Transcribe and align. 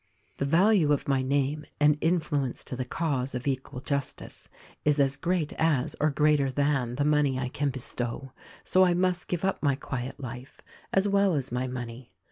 "The 0.37 0.45
value 0.45 0.91
of 0.93 1.07
my 1.07 1.21
name 1.21 1.63
and 1.79 1.95
influence 2.01 2.63
to 2.63 2.75
the 2.75 2.85
cause 2.85 3.35
of 3.35 3.45
equal 3.47 3.81
justice 3.81 4.49
is 4.83 4.99
as 4.99 5.15
great 5.15 5.53
as 5.59 5.95
or 5.99 6.09
greater 6.09 6.49
than 6.51 6.95
the 6.95 7.05
money 7.05 7.37
I 7.37 7.49
can 7.49 7.69
bestow; 7.69 8.31
so 8.63 8.83
I 8.83 8.95
must 8.95 9.27
give 9.27 9.45
up 9.45 9.61
my 9.61 9.75
quiet 9.75 10.19
life— 10.19 10.59
as 10.91 11.07
well 11.07 11.35
as 11.35 11.51
my 11.51 11.67
money. 11.67 12.11